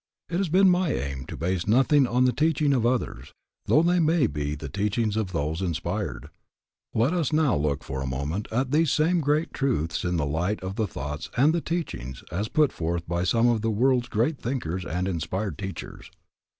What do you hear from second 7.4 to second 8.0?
look